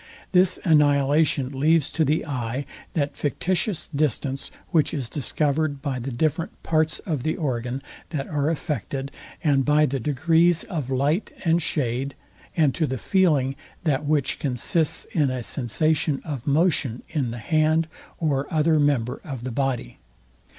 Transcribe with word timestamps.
This 0.31 0.59
annihilation 0.65 1.51
leaves 1.51 1.91
to 1.91 2.03
the 2.03 2.25
eye, 2.25 2.65
that 2.95 3.15
fictitious 3.15 3.87
distance, 3.87 4.49
which 4.69 4.95
is 4.95 5.07
discovered 5.11 5.79
by 5.79 5.99
the 5.99 6.09
different 6.11 6.63
parts 6.63 6.97
of 7.05 7.21
the 7.21 7.37
organ, 7.37 7.83
that 8.09 8.27
are 8.27 8.49
affected, 8.49 9.11
and 9.43 9.63
by 9.63 9.85
the 9.85 9.99
degrees 9.99 10.63
of 10.63 10.89
light 10.89 11.31
and 11.45 11.61
shade; 11.61 12.15
and 12.57 12.73
to 12.73 12.87
the 12.87 12.97
feeling, 12.97 13.55
that 13.83 14.03
which 14.03 14.39
consists 14.39 15.05
in 15.11 15.29
a 15.29 15.43
sensation 15.43 16.19
of 16.25 16.47
motion 16.47 17.03
in 17.09 17.29
the 17.29 17.37
hand, 17.37 17.87
or 18.17 18.51
other 18.51 18.79
member 18.79 19.21
of 19.23 19.43
the 19.43 19.51
body. 19.51 19.99